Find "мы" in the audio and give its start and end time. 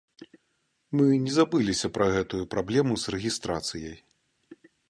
0.99-1.05